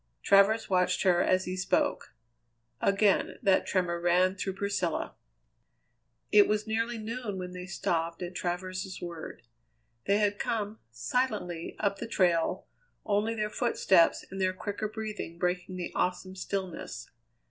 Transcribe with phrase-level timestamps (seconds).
[0.23, 2.15] Travers watched her as he spoke.
[2.81, 5.13] Again that tremor ran through Priscilla.
[6.31, 9.43] It was nearly noon when they stopped, at Travers's word.
[10.07, 12.65] They had come, silently, up the trail,
[13.05, 17.11] only their footsteps and their quicker breathing breaking the awesome stillness.